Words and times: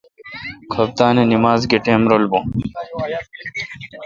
کھپتان 0.71 1.15
اے 1.19 1.23
نمز 1.31 1.61
گہ 1.71 1.77
ٹیم 1.85 2.01
بون 2.31 2.45